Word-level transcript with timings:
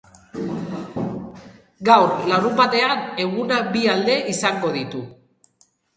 Gaur, 1.89 2.13
larunbatean, 2.31 3.03
egunak 3.27 3.69
bi 3.77 3.85
alde 3.97 4.17
izango 4.33 4.73
ditu. 4.79 5.03